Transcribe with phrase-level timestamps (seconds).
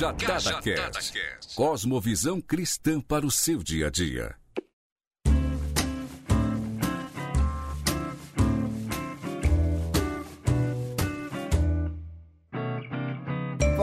[0.00, 1.54] Cajadada Cast.
[1.54, 4.39] Cosmovisão cristã para o seu dia a dia.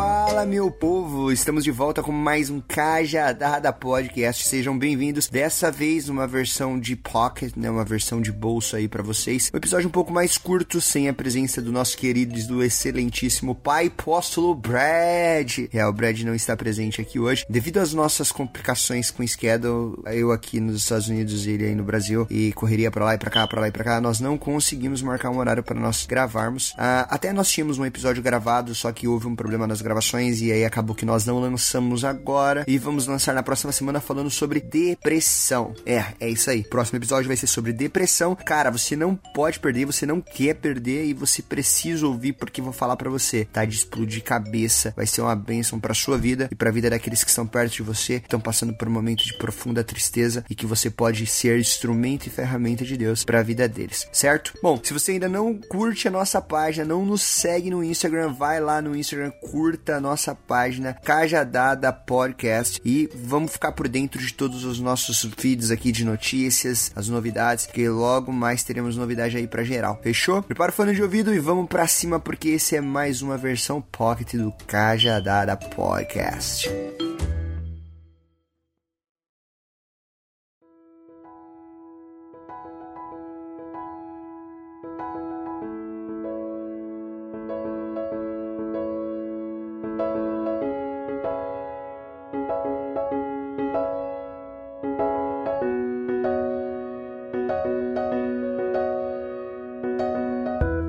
[0.07, 1.33] Fala, meu povo!
[1.33, 4.47] Estamos de volta com mais um Cajadada Podcast.
[4.47, 5.27] Sejam bem-vindos.
[5.27, 7.69] Dessa vez, uma versão de pocket, né?
[7.69, 9.51] Uma versão de bolso aí para vocês.
[9.53, 13.53] Um episódio um pouco mais curto, sem a presença do nosso querido e do excelentíssimo
[13.53, 15.67] pai apóstolo Brad.
[15.73, 17.45] É, o Brad não está presente aqui hoje.
[17.49, 21.75] Devido às nossas complicações com o schedule, eu aqui nos Estados Unidos e ele aí
[21.75, 24.21] no Brasil, e correria para lá e pra cá, para lá e pra cá, nós
[24.21, 26.73] não conseguimos marcar um horário para nós gravarmos.
[26.77, 30.51] Ah, até nós tínhamos um episódio gravado, só que houve um problema nas gravações e
[30.51, 34.59] aí acabou que nós não lançamos agora e vamos lançar na próxima semana falando sobre
[34.59, 35.73] depressão.
[35.85, 36.63] É, é isso aí.
[36.63, 38.35] Próximo episódio vai ser sobre depressão.
[38.35, 42.71] Cara, você não pode perder, você não quer perder e você precisa ouvir porque vou
[42.73, 44.93] falar para você, tá de explodir cabeça.
[44.95, 47.73] Vai ser uma bênção para sua vida e para a vida daqueles que estão perto
[47.73, 51.59] de você, estão passando por um momento de profunda tristeza e que você pode ser
[51.59, 54.53] instrumento e ferramenta de Deus para a vida deles, certo?
[54.61, 58.59] Bom, se você ainda não curte a nossa página, não nos segue no Instagram, vai
[58.59, 64.33] lá no Instagram, curta a nossa página Cajadada Podcast e vamos ficar por dentro de
[64.33, 69.47] todos os nossos feeds aqui de notícias, as novidades, que logo mais teremos novidade aí
[69.47, 69.99] para geral.
[70.01, 70.43] Fechou?
[70.43, 73.81] Prepara o fone de ouvido e vamos para cima porque esse é mais uma versão
[73.81, 76.69] pocket do Cajadada Podcast.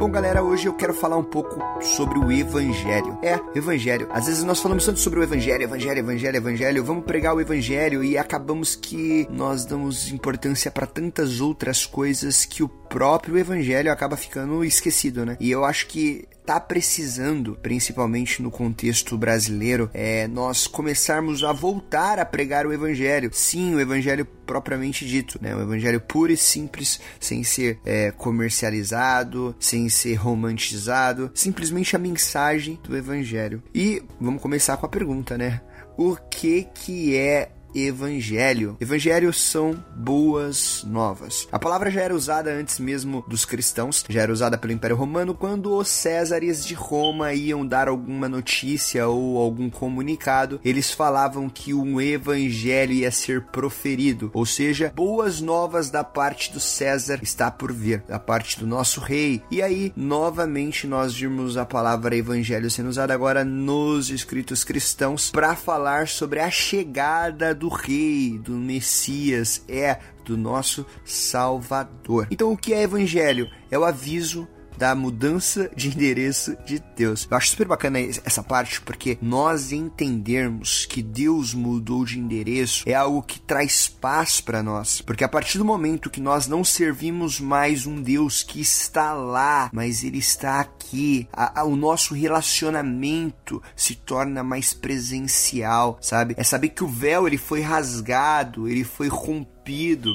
[0.08, 3.19] Bom, galera, hoje eu quero falar um pouco sobre o Evangelho.
[3.22, 4.08] É, Evangelho.
[4.10, 6.82] Às vezes nós falamos tanto sobre o Evangelho, Evangelho, Evangelho, Evangelho.
[6.82, 12.62] Vamos pregar o Evangelho e acabamos que nós damos importância para tantas outras coisas que
[12.62, 15.36] o próprio Evangelho acaba ficando esquecido, né?
[15.38, 22.19] E eu acho que tá precisando, principalmente no contexto brasileiro, é nós começarmos a voltar
[22.19, 23.28] a pregar o evangelho.
[23.34, 25.54] Sim, o evangelho propriamente dito, né?
[25.54, 32.80] O evangelho puro e simples, sem ser é, comercializado, sem ser romantizado, simplesmente a mensagem
[32.82, 33.62] do evangelho.
[33.75, 35.60] E vamos começar com a pergunta, né?
[35.98, 38.76] O que que é evangelho.
[38.80, 41.48] Evangelhos são boas novas.
[41.50, 45.34] A palavra já era usada antes mesmo dos cristãos, já era usada pelo Império Romano
[45.34, 51.74] quando os Césares de Roma iam dar alguma notícia ou algum comunicado, eles falavam que
[51.74, 57.72] um evangelho ia ser proferido, ou seja, boas novas da parte do César está por
[57.72, 59.42] vir, da parte do nosso rei.
[59.50, 65.54] E aí, novamente nós vimos a palavra evangelho sendo usada agora nos escritos cristãos para
[65.54, 72.28] falar sobre a chegada do rei, do Messias, é do nosso Salvador.
[72.30, 73.50] Então, o que é evangelho?
[73.70, 74.48] É o aviso
[74.78, 77.27] da mudança de endereço de Deus.
[77.28, 82.94] Eu acho super bacana essa parte porque nós entendermos que Deus mudou de endereço é
[82.94, 85.00] algo que traz paz para nós.
[85.00, 89.69] Porque a partir do momento que nós não servimos mais um Deus que está lá,
[89.72, 96.34] mas ele está aqui, a, a, o nosso relacionamento se torna mais presencial, sabe?
[96.37, 99.57] É saber que o véu ele foi rasgado, ele foi rompido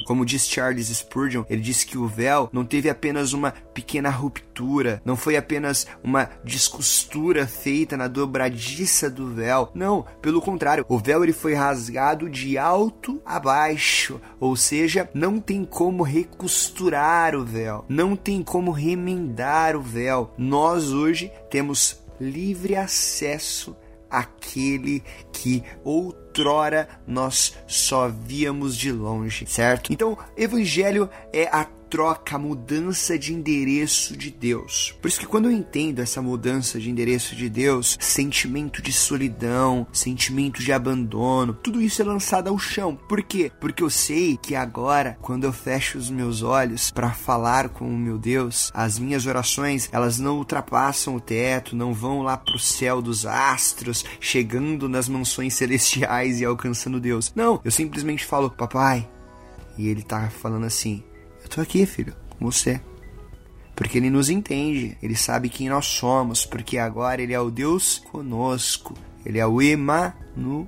[0.04, 5.00] como diz Charles Spurgeon, ele disse que o véu não teve apenas uma pequena ruptura,
[5.04, 9.70] não foi apenas uma descostura feita na dobradiça do véu.
[9.74, 15.38] Não, pelo contrário, o véu ele foi rasgado de alto a baixo, ou seja, não
[15.38, 20.32] tem como recosturar o véu, não tem como remendar o véu.
[20.36, 23.76] Nós hoje temos livre acesso
[24.10, 25.02] àquele
[25.32, 25.62] que
[26.34, 29.92] outrora nós só víamos de longe, certo?
[29.92, 31.64] Então, evangelho é a
[31.94, 34.92] troca, a mudança de endereço de Deus.
[35.00, 39.86] Por isso que quando eu entendo essa mudança de endereço de Deus, sentimento de solidão,
[39.92, 42.98] sentimento de abandono, tudo isso é lançado ao chão.
[43.08, 43.52] Por quê?
[43.60, 47.96] Porque eu sei que agora, quando eu fecho os meus olhos para falar com o
[47.96, 53.00] meu Deus, as minhas orações, elas não ultrapassam o teto, não vão lá pro céu
[53.00, 57.32] dos astros, chegando nas mansões celestiais e alcançando Deus.
[57.36, 59.08] Não, eu simplesmente falo, papai,
[59.78, 61.04] e ele tá falando assim:
[61.44, 62.80] eu tô aqui, filho, com você.
[63.74, 67.98] porque ele nos entende, ele sabe quem nós somos, porque agora ele é o Deus
[68.10, 68.94] conosco,
[69.24, 70.66] ele é o Emmanuel.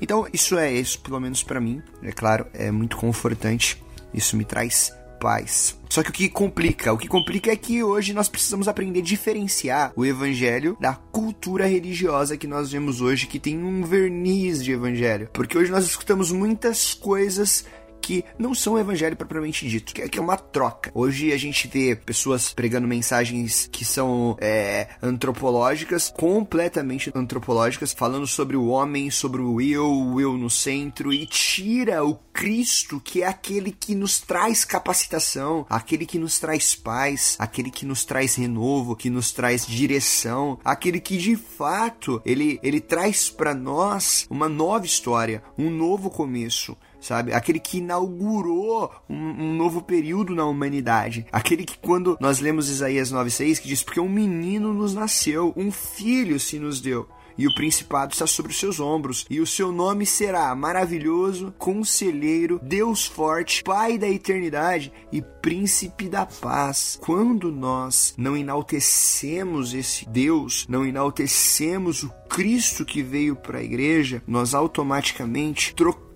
[0.00, 3.82] Então, isso é isso, pelo menos para mim, é claro, é muito confortante,
[4.12, 5.78] isso me traz paz.
[5.88, 6.92] Só que o que complica?
[6.92, 11.66] O que complica é que hoje nós precisamos aprender a diferenciar o evangelho da cultura
[11.66, 15.28] religiosa que nós vemos hoje, que tem um verniz de evangelho.
[15.32, 17.66] Porque hoje nós escutamos muitas coisas
[18.10, 20.90] que não são evangelho propriamente dito, que é, que é uma troca.
[20.92, 28.56] Hoje a gente vê pessoas pregando mensagens que são é, antropológicas, completamente antropológicas, falando sobre
[28.56, 33.28] o homem, sobre o eu, o eu no centro, e tira o Cristo, que é
[33.28, 38.96] aquele que nos traz capacitação, aquele que nos traz paz, aquele que nos traz renovo,
[38.96, 44.84] que nos traz direção, aquele que de fato ele, ele traz para nós uma nova
[44.84, 47.32] história, um novo começo sabe?
[47.32, 51.26] Aquele que inaugurou um, um, novo período na humanidade.
[51.32, 55.70] Aquele que, quando nós lemos Isaías 9,6, que diz: Porque um menino nos nasceu, um
[55.70, 57.08] filho se nos deu
[57.40, 62.60] e o principado está sobre os seus ombros, e o seu nome será maravilhoso, conselheiro,
[62.62, 66.98] Deus forte, Pai da eternidade e príncipe da paz.
[67.00, 74.22] Quando nós não enaltecemos esse Deus, não enaltecemos o Cristo que veio para a igreja,
[74.26, 76.09] nós automaticamente trocamos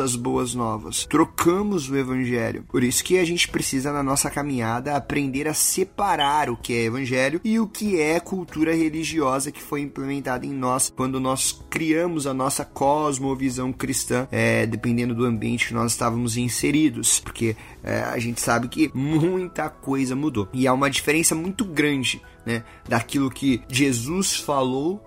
[0.00, 2.64] as boas novas, trocamos o evangelho.
[2.68, 6.84] Por isso que a gente precisa na nossa caminhada aprender a separar o que é
[6.84, 12.26] evangelho e o que é cultura religiosa que foi implementada em nós quando nós criamos
[12.26, 18.18] a nossa cosmovisão cristã, é, dependendo do ambiente que nós estávamos inseridos, porque é, a
[18.18, 23.62] gente sabe que muita coisa mudou e há uma diferença muito grande né, daquilo que
[23.68, 25.05] Jesus falou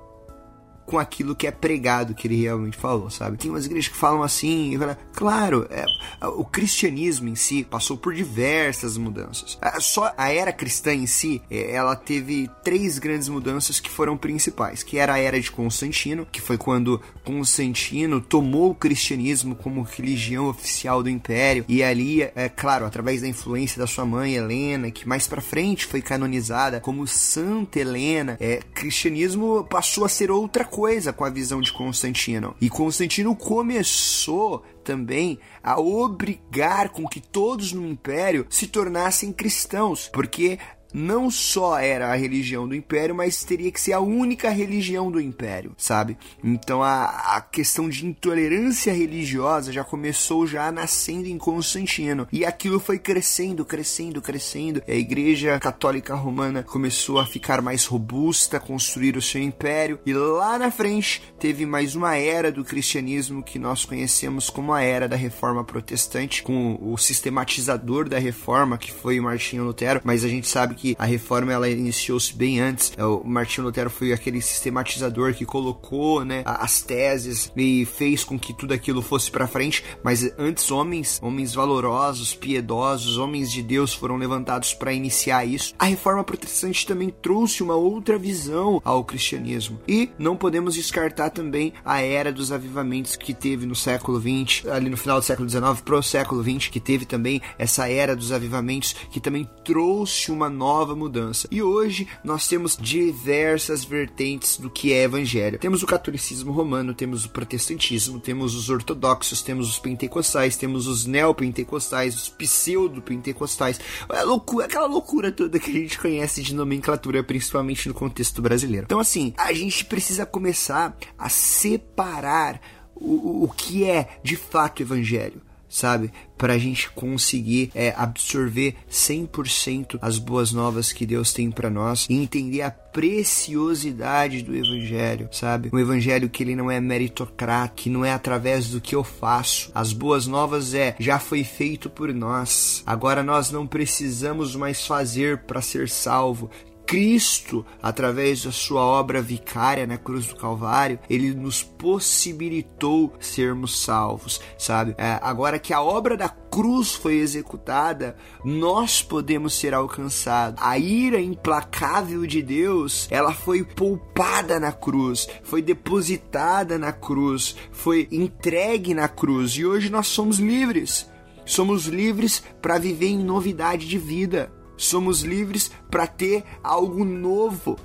[0.89, 3.37] com aquilo que é pregado que ele realmente falou, sabe?
[3.37, 5.85] Tem umas igrejas que falam assim, fala, claro, é,
[6.25, 9.59] o cristianismo em si passou por diversas mudanças.
[9.61, 14.17] É, só a era cristã em si, é, ela teve três grandes mudanças que foram
[14.17, 19.83] principais, que era a era de Constantino, que foi quando Constantino tomou o cristianismo como
[19.83, 24.89] religião oficial do império e ali, é claro, através da influência da sua mãe Helena,
[24.89, 30.65] que mais para frente foi canonizada como Santa Helena, é, cristianismo passou a ser outra
[30.65, 32.55] coisa coisa com a visão de Constantino.
[32.61, 40.57] E Constantino começou também a obrigar com que todos no império se tornassem cristãos, porque
[40.93, 45.19] não só era a religião do império, mas teria que ser a única religião do
[45.19, 46.17] império, sabe?
[46.43, 52.79] Então a, a questão de intolerância religiosa já começou já nascendo em Constantino e aquilo
[52.79, 54.81] foi crescendo, crescendo, crescendo.
[54.87, 60.57] A Igreja Católica Romana começou a ficar mais robusta, construir o seu império e lá
[60.57, 65.15] na frente teve mais uma era do cristianismo que nós conhecemos como a era da
[65.15, 70.75] Reforma Protestante, com o sistematizador da Reforma que foi Martinho Lutero, mas a gente sabe
[70.79, 72.93] que a reforma ela iniciou-se bem antes.
[72.97, 78.39] É, o Martinho Lutero foi aquele sistematizador que colocou, né, as teses e fez com
[78.39, 83.93] que tudo aquilo fosse para frente, mas antes homens, homens valorosos, piedosos, homens de Deus
[83.93, 85.73] foram levantados para iniciar isso.
[85.77, 89.79] A reforma protestante também trouxe uma outra visão ao cristianismo.
[89.87, 94.89] E não podemos descartar também a era dos avivamentos que teve no século 20, ali
[94.89, 98.95] no final do século 19 pro século 20, que teve também essa era dos avivamentos
[99.11, 101.47] que também trouxe uma nova nova mudança.
[101.49, 105.57] E hoje nós temos diversas vertentes do que é evangelho.
[105.57, 111.07] Temos o catolicismo romano, temos o protestantismo, temos os ortodoxos, temos os pentecostais, temos os
[111.07, 113.79] neopentecostais, os pseudo-pentecostais.
[114.09, 118.85] É loucura, aquela loucura toda que a gente conhece de nomenclatura, principalmente no contexto brasileiro.
[118.85, 122.61] Então, assim, a gente precisa começar a separar
[122.93, 126.11] o, o que é de fato evangelho sabe?
[126.37, 132.07] Para a gente conseguir é, absorver 100% as boas novas que Deus tem para nós
[132.09, 135.69] e entender a preciosidade do Evangelho, sabe?
[135.71, 139.71] Um Evangelho que ele não é meritocrata, que não é através do que eu faço.
[139.75, 142.81] As boas novas é já foi feito por nós.
[142.85, 146.49] Agora nós não precisamos mais fazer para ser salvo.
[146.89, 154.41] Cristo, através da sua obra vicária na cruz do Calvário, ele nos possibilitou sermos salvos,
[154.57, 154.95] sabe?
[154.97, 160.59] É, agora que a obra da cruz foi executada, nós podemos ser alcançados.
[160.65, 168.07] A ira implacável de Deus, ela foi poupada na cruz, foi depositada na cruz, foi
[168.11, 171.07] entregue na cruz e hoje nós somos livres.
[171.45, 177.77] Somos livres para viver em novidade de vida somos livres para ter algo novo.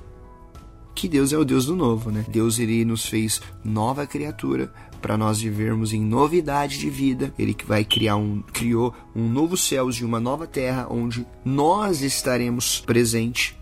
[0.95, 2.25] Que Deus é o Deus do novo, né?
[2.29, 4.73] Deus ele nos fez nova criatura
[5.03, 7.35] para nós vivermos em novidade de vida.
[7.39, 12.01] Ele que vai criar um criou um novo céus e uma nova terra onde nós
[12.01, 13.55] estaremos presentes.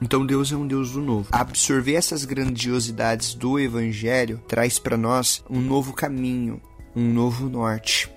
[0.00, 1.28] Então Deus é um Deus do novo.
[1.30, 6.60] Absorver essas grandiosidades do evangelho traz para nós um novo caminho,
[6.94, 8.15] um novo norte.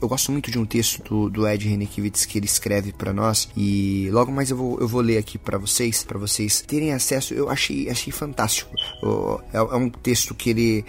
[0.00, 3.48] Eu gosto muito de um texto do, do Ed Renekiewicz que ele escreve para nós
[3.56, 7.32] e logo mais eu vou, eu vou ler aqui para vocês, para vocês terem acesso.
[7.32, 8.70] Eu achei, achei fantástico.
[9.52, 10.84] É, é, um texto que ele,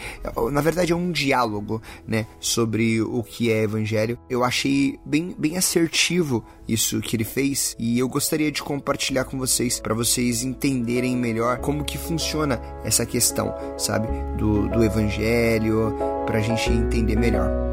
[0.52, 4.20] na verdade, é um diálogo, né, sobre o que é evangelho.
[4.30, 9.38] Eu achei bem, bem assertivo isso que ele fez e eu gostaria de compartilhar com
[9.38, 15.96] vocês para vocês entenderem melhor como que funciona essa questão, sabe, do, do evangelho,
[16.26, 17.67] para a gente entender melhor.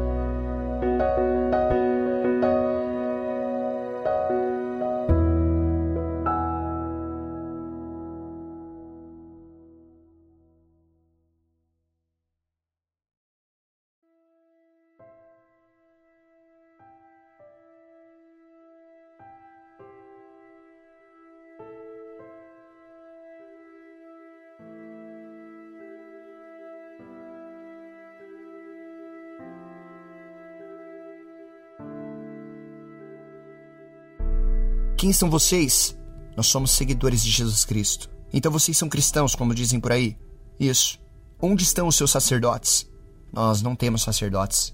[34.97, 35.97] Quem são vocês?
[36.37, 38.09] Nós somos seguidores de Jesus Cristo.
[38.31, 40.17] Então vocês são cristãos, como dizem por aí?
[40.59, 40.99] Isso.
[41.41, 42.89] Onde estão os seus sacerdotes?
[43.31, 44.73] Nós não temos sacerdotes.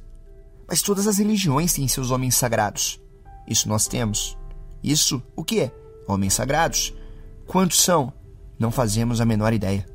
[0.67, 3.01] Mas todas as religiões têm seus homens sagrados.
[3.47, 4.37] Isso nós temos.
[4.83, 5.71] Isso, o que é?
[6.07, 6.93] Homens sagrados.
[7.47, 8.13] Quantos são?
[8.59, 9.85] Não fazemos a menor ideia.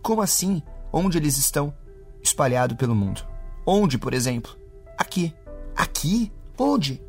[0.00, 0.62] Como assim?
[0.92, 1.74] Onde eles estão?
[2.22, 3.26] Espalhado pelo mundo.
[3.66, 4.56] Onde, por exemplo?
[4.96, 5.34] Aqui.
[5.76, 6.32] Aqui?
[6.56, 7.02] Onde?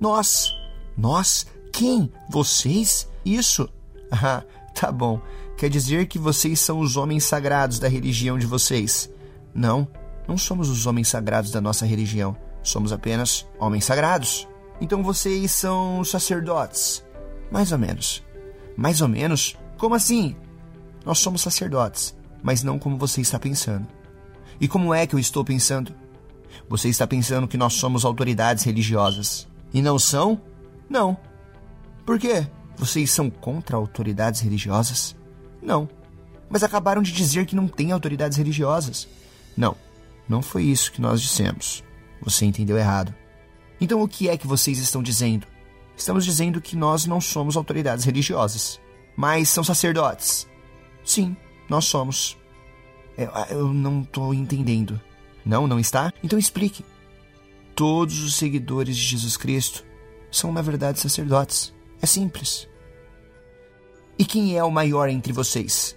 [0.00, 0.48] Nós.
[0.96, 1.46] Nós
[1.80, 2.12] quem?
[2.28, 3.08] Vocês?
[3.24, 3.68] Isso?
[4.12, 4.42] Ah,
[4.74, 5.20] tá bom.
[5.56, 9.08] Quer dizer que vocês são os homens sagrados da religião de vocês?
[9.54, 9.86] Não,
[10.26, 12.36] não somos os homens sagrados da nossa religião.
[12.60, 14.48] Somos apenas homens sagrados.
[14.80, 17.04] Então vocês são sacerdotes?
[17.52, 18.20] Mais ou menos.
[18.76, 19.56] Mais ou menos?
[19.78, 20.34] Como assim?
[21.06, 23.86] Nós somos sacerdotes, mas não como você está pensando.
[24.60, 25.94] E como é que eu estou pensando?
[26.68, 29.46] Você está pensando que nós somos autoridades religiosas.
[29.72, 30.40] E não são?
[30.88, 31.16] Não,
[32.10, 32.44] por quê?
[32.76, 35.14] Vocês são contra autoridades religiosas?
[35.62, 35.88] Não.
[36.48, 39.06] Mas acabaram de dizer que não tem autoridades religiosas.
[39.56, 39.76] Não,
[40.28, 41.84] não foi isso que nós dissemos.
[42.20, 43.14] Você entendeu errado.
[43.80, 45.46] Então o que é que vocês estão dizendo?
[45.96, 48.80] Estamos dizendo que nós não somos autoridades religiosas,
[49.16, 50.48] mas são sacerdotes.
[51.04, 51.36] Sim,
[51.68, 52.36] nós somos.
[53.16, 55.00] Eu, eu não estou entendendo.
[55.46, 56.12] Não, não está?
[56.24, 56.84] Então explique.
[57.76, 59.84] Todos os seguidores de Jesus Cristo
[60.28, 61.72] são, na verdade, sacerdotes.
[62.02, 62.68] É simples.
[64.18, 65.96] E quem é o maior entre vocês?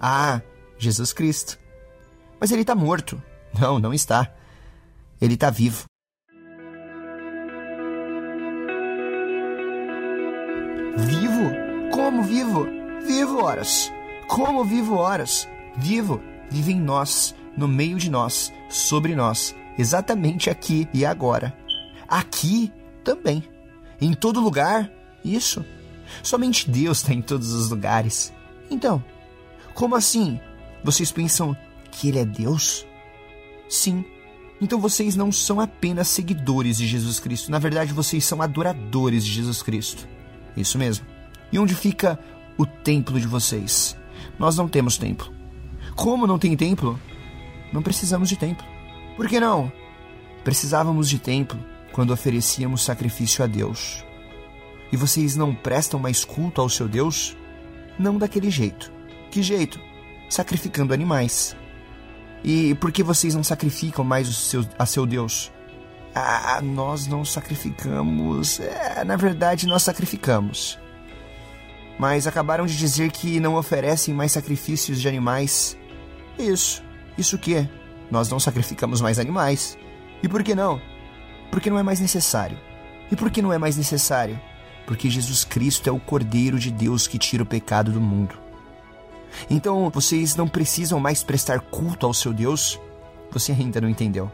[0.00, 0.40] Ah,
[0.78, 1.58] Jesus Cristo.
[2.40, 3.20] Mas ele está morto.
[3.58, 4.32] Não, não está.
[5.20, 5.84] Ele está vivo.
[10.96, 11.50] Vivo?
[11.90, 12.66] Como vivo?
[13.06, 13.90] Vivo horas.
[14.28, 15.48] Como vivo horas?
[15.76, 16.20] Vivo.
[16.50, 21.56] Vive em nós, no meio de nós, sobre nós, exatamente aqui e agora.
[22.06, 23.42] Aqui também.
[24.00, 24.90] Em todo lugar
[25.24, 25.64] isso.
[26.22, 28.32] Somente Deus está em todos os lugares.
[28.70, 29.02] Então,
[29.74, 30.40] como assim?
[30.82, 31.56] Vocês pensam
[31.90, 32.86] que Ele é Deus?
[33.68, 34.04] Sim.
[34.60, 37.50] Então vocês não são apenas seguidores de Jesus Cristo.
[37.50, 40.08] Na verdade, vocês são adoradores de Jesus Cristo.
[40.56, 41.06] Isso mesmo.
[41.52, 42.18] E onde fica
[42.56, 43.96] o templo de vocês?
[44.38, 45.32] Nós não temos templo.
[45.94, 46.98] Como não tem templo?
[47.72, 48.66] Não precisamos de templo.
[49.16, 49.70] Por que não?
[50.42, 51.58] Precisávamos de templo
[51.92, 54.04] quando oferecíamos sacrifício a Deus.
[54.90, 57.36] E vocês não prestam mais culto ao seu Deus?
[57.98, 58.90] Não daquele jeito.
[59.30, 59.80] Que jeito?
[60.28, 61.56] Sacrificando animais.
[62.42, 65.52] E por que vocês não sacrificam mais seu, a seu Deus?
[66.14, 68.60] Ah, nós não sacrificamos.
[68.60, 70.78] É, na verdade, nós sacrificamos.
[71.98, 75.76] Mas acabaram de dizer que não oferecem mais sacrifícios de animais.
[76.38, 76.82] Isso.
[77.16, 77.68] Isso o quê?
[78.10, 79.76] Nós não sacrificamos mais animais.
[80.22, 80.80] E por que não?
[81.50, 82.58] Porque não é mais necessário.
[83.10, 84.40] E por que não é mais necessário?
[84.88, 88.34] Porque Jesus Cristo é o Cordeiro de Deus que tira o pecado do mundo.
[89.50, 92.80] Então vocês não precisam mais prestar culto ao seu Deus?
[93.30, 94.32] Você ainda não entendeu.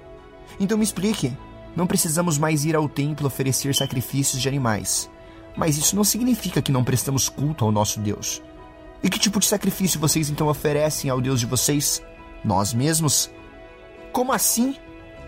[0.61, 1.37] Então me explique.
[1.75, 5.11] Não precisamos mais ir ao templo oferecer sacrifícios de animais.
[5.57, 8.41] Mas isso não significa que não prestamos culto ao nosso Deus.
[9.03, 12.01] E que tipo de sacrifício vocês então oferecem ao Deus de vocês?
[12.45, 13.29] Nós mesmos?
[14.13, 14.77] Como assim?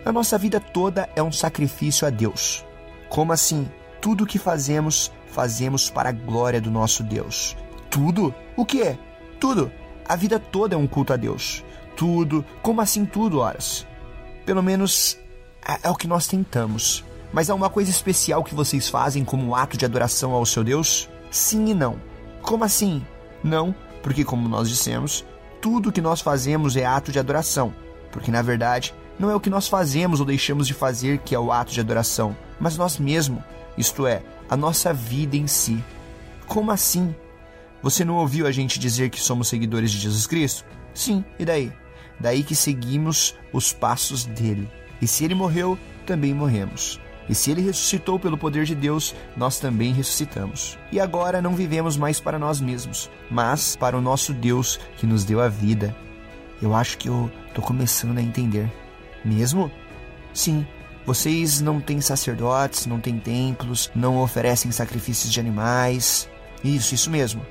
[0.05, 2.65] A nossa vida toda é um sacrifício a Deus.
[3.09, 3.69] Como assim?
[3.99, 7.55] Tudo o que fazemos fazemos para a glória do nosso Deus.
[7.91, 8.33] Tudo?
[8.55, 8.97] O que?
[9.39, 9.71] Tudo.
[10.03, 11.63] A vida toda é um culto a Deus.
[11.95, 12.43] Tudo.
[12.63, 13.85] Como assim tudo, horas?
[14.47, 15.15] Pelo menos
[15.63, 17.05] é, é o que nós tentamos.
[17.31, 20.63] Mas há uma coisa especial que vocês fazem como um ato de adoração ao seu
[20.63, 21.07] Deus?
[21.29, 22.01] Sim e não.
[22.41, 23.05] Como assim?
[23.43, 25.23] Não, porque, como nós dissemos,
[25.61, 27.71] tudo que nós fazemos é ato de adoração.
[28.11, 31.39] Porque, na verdade, não é o que nós fazemos ou deixamos de fazer que é
[31.39, 33.43] o ato de adoração, mas nós mesmos,
[33.77, 35.83] isto é, a nossa vida em si.
[36.45, 37.15] Como assim?
[37.81, 40.65] Você não ouviu a gente dizer que somos seguidores de Jesus Cristo?
[40.93, 41.71] Sim, e daí?
[42.19, 44.69] Daí que seguimos os passos dele.
[45.01, 46.99] E se ele morreu, também morremos.
[47.29, 50.77] E se ele ressuscitou pelo poder de Deus, nós também ressuscitamos.
[50.91, 55.25] E agora não vivemos mais para nós mesmos, mas para o nosso Deus que nos
[55.25, 55.95] deu a vida.
[56.61, 58.71] Eu acho que eu tô começando a entender.
[59.23, 59.69] Mesmo?
[60.33, 60.65] Sim.
[61.07, 66.27] Vocês não têm sacerdotes, não têm templos, não oferecem sacrifícios de animais.
[66.61, 67.45] Isso, isso mesmo.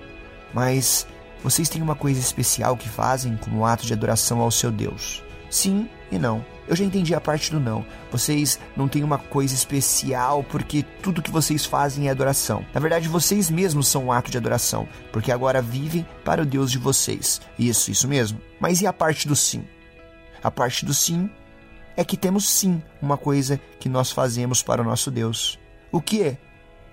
[0.52, 1.06] Mas
[1.42, 5.25] vocês têm uma coisa especial que fazem como ato de adoração ao seu Deus.
[5.48, 6.44] Sim e não.
[6.68, 7.82] Eu já entendi a parte do não.
[8.12, 12.62] Vocês não têm uma coisa especial porque tudo que vocês fazem é adoração.
[12.75, 16.70] Na verdade, vocês mesmos são um ato de adoração, porque agora vivem para o Deus
[16.70, 17.40] de vocês.
[17.58, 18.38] Isso, isso mesmo.
[18.60, 19.64] Mas e a parte do sim?
[20.42, 21.30] A parte do sim
[21.97, 25.59] é que temos sim uma coisa que nós fazemos para o nosso Deus.
[25.91, 26.38] O que é?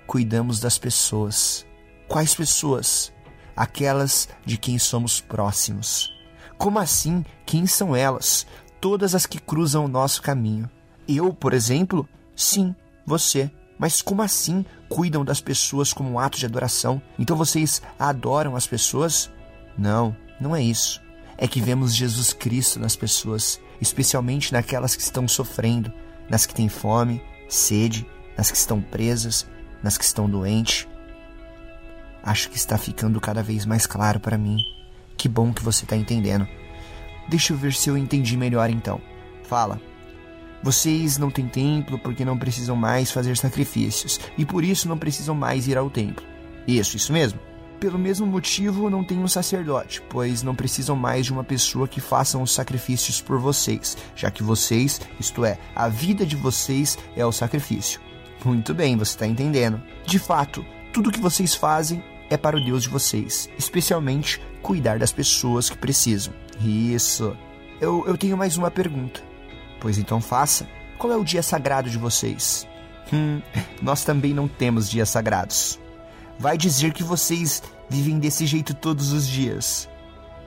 [0.08, 1.66] Cuidamos das pessoas.
[2.08, 3.12] Quais pessoas?
[3.56, 6.12] Aquelas de quem somos próximos.
[6.58, 7.26] Como assim?
[7.46, 8.46] Quem são elas?
[8.84, 10.70] todas as que cruzam o nosso caminho.
[11.08, 12.06] Eu, por exemplo?
[12.36, 13.50] Sim, você.
[13.80, 17.02] Mas como assim cuidam das pessoas como um ato de adoração?
[17.18, 19.32] Então vocês adoram as pessoas?
[19.78, 21.02] Não, não é isso.
[21.38, 25.94] É que vemos Jesus Cristo nas pessoas, especialmente naquelas que estão sofrendo,
[26.30, 29.46] nas que têm fome, sede, nas que estão presas,
[29.84, 30.88] nas que estão doentes.
[32.24, 34.58] Acho que está ficando cada vez mais claro para mim.
[35.18, 36.48] Que bom que você está entendendo.
[37.30, 39.00] Deixa eu ver se eu entendi melhor então.
[39.44, 39.80] Fala.
[40.64, 45.36] Vocês não têm templo porque não precisam mais fazer sacrifícios e por isso não precisam
[45.36, 46.26] mais ir ao templo.
[46.66, 47.40] Isso, isso mesmo.
[47.84, 52.00] Pelo mesmo motivo, não tem um sacerdote, pois não precisam mais de uma pessoa que
[52.00, 57.26] faça os sacrifícios por vocês, já que vocês, isto é, a vida de vocês é
[57.26, 58.00] o sacrifício.
[58.46, 59.84] Muito bem, você está entendendo.
[60.06, 65.12] De fato, tudo que vocês fazem é para o Deus de vocês, especialmente cuidar das
[65.12, 66.34] pessoas que precisam.
[66.62, 67.36] Isso.
[67.82, 69.22] Eu, eu tenho mais uma pergunta.
[69.82, 70.66] Pois então faça.
[70.98, 72.66] Qual é o dia sagrado de vocês?
[73.12, 73.42] Hum,
[73.84, 75.83] nós também não temos dias sagrados.
[76.40, 79.88] Vai dizer que vocês vivem desse jeito todos os dias.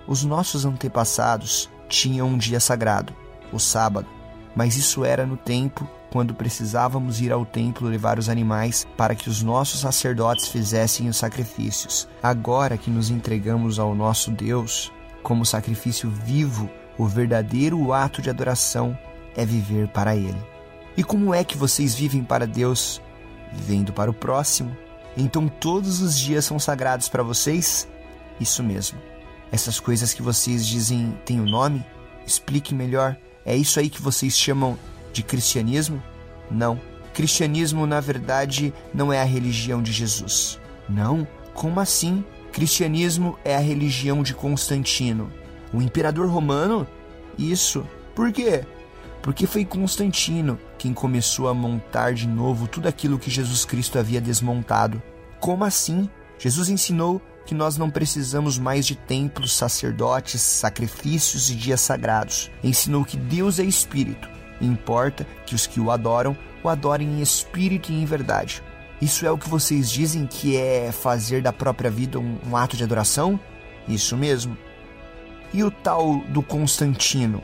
[0.06, 3.14] Os nossos antepassados tinham um dia sagrado,
[3.52, 4.08] o sábado,
[4.54, 9.28] mas isso era no tempo quando precisávamos ir ao templo levar os animais para que
[9.28, 12.08] os nossos sacerdotes fizessem os sacrifícios.
[12.22, 18.96] Agora que nos entregamos ao nosso Deus, como sacrifício vivo, o verdadeiro ato de adoração
[19.36, 20.42] é viver para Ele.
[20.96, 23.02] E como é que vocês vivem para Deus?
[23.52, 24.74] Vivendo para o próximo.
[25.16, 27.88] Então todos os dias são sagrados para vocês?
[28.40, 28.98] Isso mesmo.
[29.50, 31.84] Essas coisas que vocês dizem têm um nome?
[32.26, 33.16] Explique melhor.
[33.44, 34.76] É isso aí que vocês chamam
[35.12, 36.02] de cristianismo?
[36.50, 36.80] Não.
[37.14, 40.60] Cristianismo, na verdade, não é a religião de Jesus.
[40.88, 41.26] Não?
[41.54, 42.24] Como assim?
[42.52, 45.32] Cristianismo é a religião de Constantino.
[45.72, 46.86] O imperador romano?
[47.38, 47.86] Isso.
[48.14, 48.64] Por quê?
[49.26, 54.20] Porque foi Constantino quem começou a montar de novo tudo aquilo que Jesus Cristo havia
[54.20, 55.02] desmontado.
[55.40, 56.08] Como assim?
[56.38, 62.52] Jesus ensinou que nós não precisamos mais de templos, sacerdotes, sacrifícios e dias sagrados.
[62.62, 64.28] Ensinou que Deus é espírito
[64.60, 68.62] e importa que os que o adoram o adorem em espírito e em verdade.
[69.02, 72.76] Isso é o que vocês dizem que é fazer da própria vida um, um ato
[72.76, 73.40] de adoração?
[73.88, 74.56] Isso mesmo.
[75.52, 77.42] E o tal do Constantino?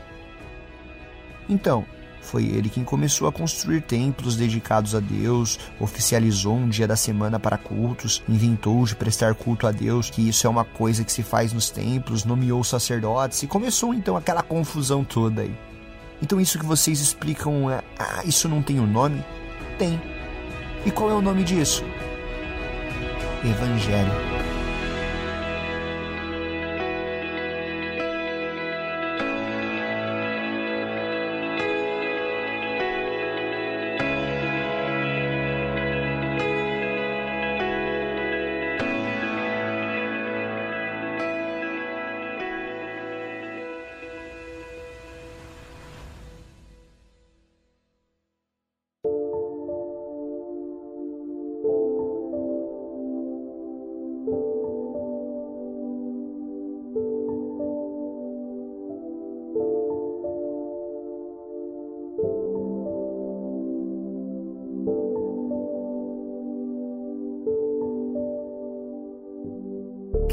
[1.48, 1.85] Então,
[2.22, 7.38] foi ele quem começou a construir templos dedicados a Deus, oficializou um dia da semana
[7.38, 11.22] para cultos, inventou de prestar culto a Deus, que isso é uma coisa que se
[11.22, 15.55] faz nos templos, nomeou sacerdotes e começou então aquela confusão toda aí.
[16.22, 19.22] Então isso que vocês explicam, é, ah, isso não tem um nome?
[19.76, 20.00] Tem.
[20.87, 21.85] E qual é o nome disso?
[23.44, 24.41] Evangelho.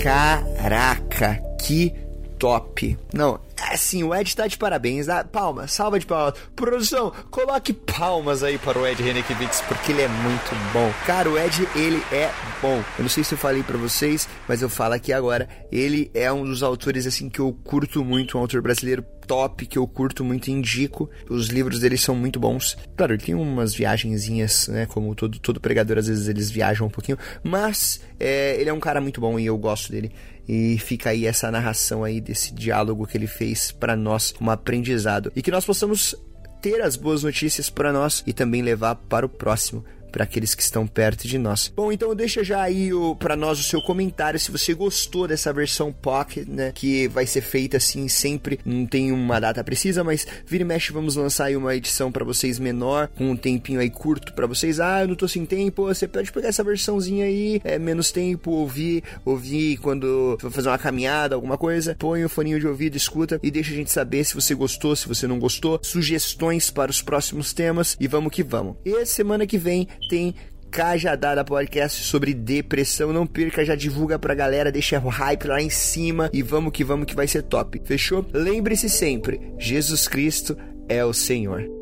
[0.02, 1.94] Caraca, que
[2.40, 2.98] top.
[3.14, 5.10] Não, assim, o Ed tá de parabéns.
[5.10, 6.36] Ah, palmas, salva de palmas.
[6.56, 10.92] Produção, coloque palmas aí para o Ed Renekiewicz, porque ele é muito bom.
[11.06, 12.32] Cara, o Ed, ele é
[12.62, 12.82] bom.
[12.98, 15.48] Eu não sei se eu falei para vocês, mas eu falo aqui agora.
[15.72, 19.78] Ele é um dos autores, assim, que eu curto muito, um autor brasileiro top, que
[19.78, 21.08] eu curto muito indico.
[21.30, 22.76] Os livros dele são muito bons.
[22.98, 24.88] Claro, ele tem umas viagenzinhas, né?
[24.88, 27.18] Como todo, todo pregador, às vezes eles viajam um pouquinho.
[27.44, 30.12] Mas é, ele é um cara muito bom e eu gosto dele.
[30.48, 35.32] E fica aí essa narração aí desse diálogo que ele fez para nós como aprendizado.
[35.36, 36.15] E que nós possamos
[36.60, 40.62] ter as boas notícias para nós e também levar para o próximo para aqueles que
[40.62, 41.72] estão perto de nós.
[41.76, 45.91] Bom, então deixa já aí para nós o seu comentário se você gostou dessa versão
[45.91, 50.63] Pocket, né, que vai ser feita assim sempre, não tem uma data precisa, mas vira
[50.63, 54.34] e mexe vamos lançar aí uma edição para vocês menor, com um tempinho aí curto
[54.34, 54.80] para vocês.
[54.80, 58.52] Ah, eu não tô sem tempo, você pode pegar essa versãozinha aí, é menos tempo,
[58.52, 63.39] ouvir, ouvir quando for fazer uma caminhada, alguma coisa, põe o foninho de ouvido, escuta
[63.41, 67.02] e deixa a gente saber se você gostou, se você não gostou, sugestões para os
[67.02, 68.76] próximos temas e vamos que vamos.
[68.86, 70.36] E semana que vem tem
[70.72, 73.12] Cajadada Podcast sobre depressão.
[73.12, 76.84] Não perca, já divulga pra galera, deixa o hype lá em cima e vamos que
[76.84, 77.82] vamos que vai ser top.
[77.84, 78.26] Fechou?
[78.34, 80.58] Lembre-se sempre, Jesus Cristo
[80.88, 81.79] é o Senhor.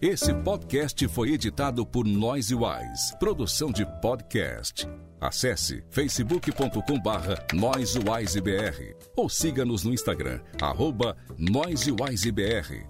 [0.00, 4.88] Esse podcast foi editado por Noise Wise, produção de podcast.
[5.20, 7.44] Acesse facebook.com barra
[9.16, 12.86] ou siga-nos no Instagram, arroba NoiseWiseBR.